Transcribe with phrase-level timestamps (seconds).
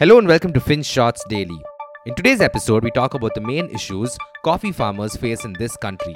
[0.00, 1.60] Hello and welcome to FinShots Daily.
[2.06, 6.14] In today's episode, we talk about the main issues coffee farmers face in this country.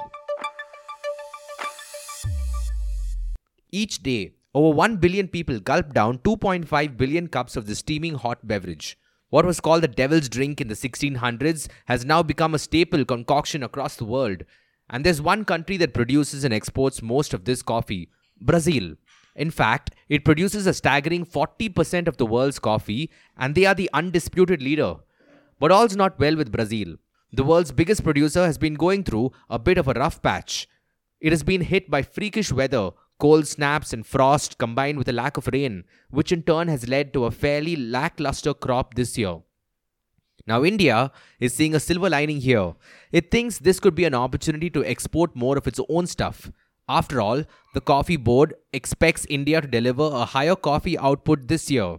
[3.73, 8.47] Each day, over 1 billion people gulp down 2.5 billion cups of the steaming hot
[8.47, 8.97] beverage.
[9.31, 13.65] What was called the devil's drink in the 1600s has now become a staple concoction
[13.65, 14.45] across the world.
[14.91, 18.11] And there's one country that produces and exports most of this coffee
[18.41, 18.95] Brazil.
[19.35, 23.91] In fact, it produces a staggering 40% of the world's coffee, and they are the
[23.93, 24.97] undisputed leader.
[25.59, 26.97] But all's not well with Brazil.
[27.33, 30.69] The world's biggest producer has been going through a bit of a rough patch.
[31.21, 35.37] It has been hit by freakish weather, cold snaps, and frost combined with a lack
[35.37, 39.37] of rain, which in turn has led to a fairly lackluster crop this year.
[40.47, 42.75] Now, India is seeing a silver lining here.
[43.13, 46.51] It thinks this could be an opportunity to export more of its own stuff.
[46.89, 51.99] After all, the Coffee Board expects India to deliver a higher coffee output this year.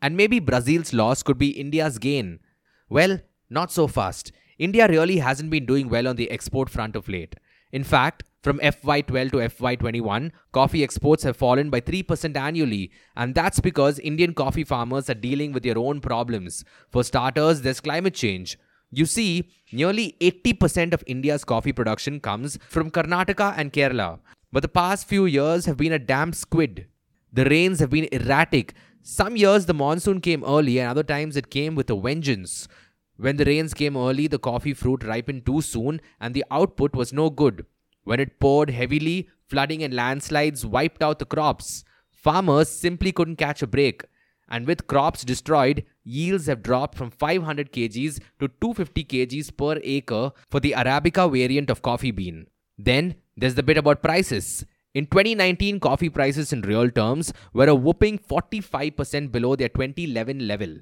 [0.00, 2.40] And maybe Brazil's loss could be India's gain.
[2.88, 4.32] Well, not so fast.
[4.58, 7.36] India really hasn't been doing well on the export front of late.
[7.70, 13.60] In fact, from FY12 to FY21, coffee exports have fallen by 3% annually, and that's
[13.60, 16.64] because Indian coffee farmers are dealing with their own problems.
[16.90, 18.58] For starters, there's climate change.
[18.94, 24.20] You see, nearly 80% of India's coffee production comes from Karnataka and Kerala.
[24.52, 26.86] But the past few years have been a damp squid.
[27.32, 28.74] The rains have been erratic.
[29.02, 32.68] Some years the monsoon came early, and other times it came with a vengeance.
[33.16, 37.14] When the rains came early, the coffee fruit ripened too soon, and the output was
[37.14, 37.64] no good.
[38.04, 41.82] When it poured heavily, flooding and landslides wiped out the crops.
[42.10, 44.02] Farmers simply couldn't catch a break.
[44.48, 50.32] And with crops destroyed, yields have dropped from 500 kgs to 250 kgs per acre
[50.50, 52.46] for the Arabica variant of coffee bean.
[52.78, 54.64] Then there's the bit about prices.
[54.94, 60.76] In 2019, coffee prices in real terms were a whooping 45% below their 2011 level.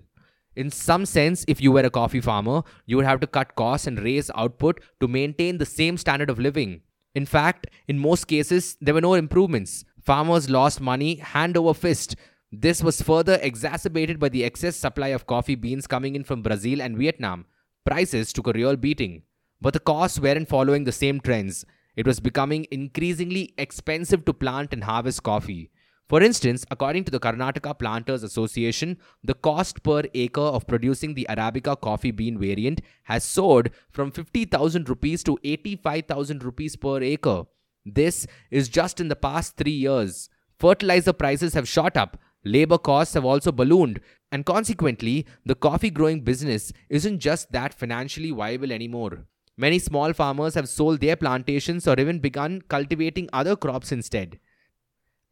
[0.56, 3.86] In some sense, if you were a coffee farmer, you would have to cut costs
[3.86, 6.80] and raise output to maintain the same standard of living.
[7.14, 9.84] In fact, in most cases, there were no improvements.
[10.02, 12.16] Farmers lost money hand over fist
[12.52, 16.82] this was further exacerbated by the excess supply of coffee beans coming in from Brazil
[16.82, 17.46] and Vietnam.
[17.84, 19.22] Prices took a real beating.
[19.60, 21.64] But the costs weren't following the same trends.
[21.94, 25.70] It was becoming increasingly expensive to plant and harvest coffee.
[26.08, 31.28] For instance, according to the Karnataka Planters Association, the cost per acre of producing the
[31.30, 37.44] Arabica coffee bean variant has soared from 50,000 rupees to 85,000 rupees per acre.
[37.86, 40.28] This is just in the past three years.
[40.58, 44.00] Fertilizer prices have shot up, Labor costs have also ballooned,
[44.32, 49.26] and consequently, the coffee growing business isn't just that financially viable anymore.
[49.56, 54.38] Many small farmers have sold their plantations or even begun cultivating other crops instead.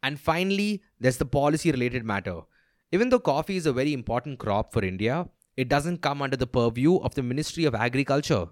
[0.03, 2.41] And finally, there's the policy related matter.
[2.91, 5.27] Even though coffee is a very important crop for India,
[5.57, 8.47] it doesn't come under the purview of the Ministry of Agriculture.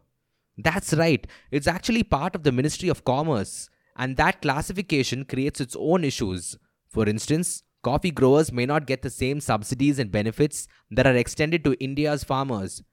[0.58, 5.76] That's right, it's actually part of the Ministry of Commerce, and that classification creates its
[5.80, 6.58] own issues.
[6.88, 11.64] For instance, coffee growers may not get the same subsidies and benefits that are extended
[11.64, 12.84] to India's farmers.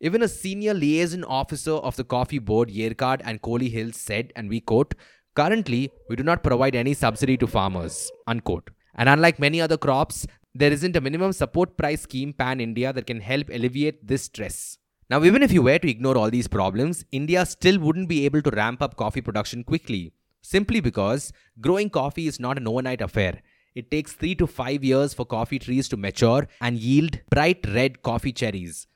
[0.00, 4.50] Even a senior liaison officer of the coffee board, Yercaud and Kolli Hills, said, and
[4.50, 4.94] we quote,
[5.34, 8.10] Currently, we do not provide any subsidy to farmers.
[8.26, 8.68] Unquote.
[8.94, 13.06] And unlike many other crops, there isn't a minimum support price scheme pan India that
[13.06, 14.76] can help alleviate this stress.
[15.08, 18.42] Now, even if you were to ignore all these problems, India still wouldn't be able
[18.42, 20.12] to ramp up coffee production quickly,
[20.42, 21.32] simply because
[21.62, 23.40] growing coffee is not an overnight affair.
[23.74, 28.02] It takes 3 to 5 years for coffee trees to mature and yield bright red
[28.02, 28.86] coffee cherries.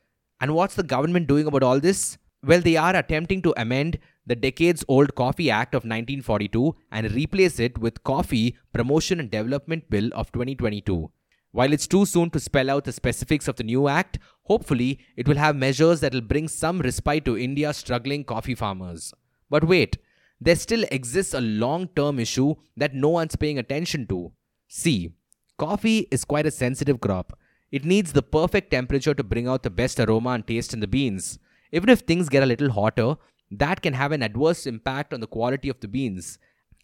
[0.41, 2.16] And what's the government doing about all this?
[2.44, 7.59] Well, they are attempting to amend the decades old Coffee Act of 1942 and replace
[7.59, 11.10] it with Coffee Promotion and Development Bill of 2022.
[11.50, 15.27] While it's too soon to spell out the specifics of the new act, hopefully it
[15.27, 19.12] will have measures that will bring some respite to India's struggling coffee farmers.
[19.50, 19.97] But wait,
[20.41, 24.31] there still exists a long term issue that no one's paying attention to.
[24.68, 25.14] See,
[25.56, 27.38] coffee is quite a sensitive crop.
[27.72, 30.86] It needs the perfect temperature to bring out the best aroma and taste in the
[30.86, 31.38] beans.
[31.72, 33.16] Even if things get a little hotter,
[33.50, 36.38] that can have an adverse impact on the quality of the beans.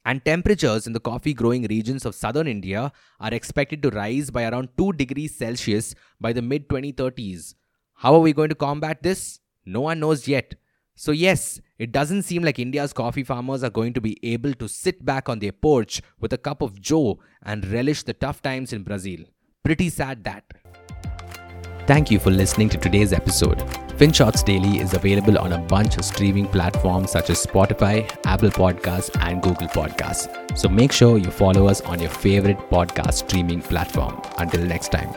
[0.06, 4.44] And temperatures in the coffee growing regions of southern India are expected to rise by
[4.44, 7.54] around 2 degrees Celsius by the mid 2030s.
[7.94, 9.40] How are we going to combat this?
[9.64, 10.54] No one knows yet.
[10.96, 14.68] So, yes, it doesn't seem like India's coffee farmers are going to be able to
[14.68, 18.72] sit back on their porch with a cup of joe and relish the tough times
[18.72, 19.20] in Brazil.
[19.64, 20.44] Pretty sad that.
[21.86, 23.58] Thank you for listening to today's episode.
[23.98, 29.14] FinShots Daily is available on a bunch of streaming platforms such as Spotify, Apple Podcasts,
[29.20, 30.58] and Google Podcasts.
[30.58, 34.20] So make sure you follow us on your favorite podcast streaming platform.
[34.38, 35.14] Until next time.